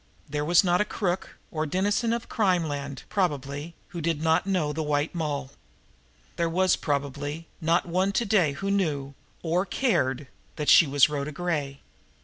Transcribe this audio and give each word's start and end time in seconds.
There 0.27 0.43
was 0.43 0.63
not 0.63 0.81
a 0.81 0.83
crook 0.83 1.37
or 1.51 1.67
denizen 1.67 2.11
of 2.11 2.27
crimeland, 2.27 3.03
probably, 3.07 3.75
who 3.89 4.01
did 4.01 4.19
not 4.19 4.47
know 4.47 4.73
the 4.73 4.81
White 4.81 5.13
Moll; 5.13 5.51
there 6.37 6.49
was, 6.49 6.75
probably, 6.75 7.47
not 7.61 7.85
one 7.85 8.11
to 8.13 8.25
day 8.25 8.53
who 8.53 8.71
knew, 8.71 9.13
or 9.43 9.63
cared, 9.63 10.27
that 10.55 10.69
she 10.69 10.87
was 10.87 11.07
Rhoda 11.07 11.31
Gray! 11.31 11.81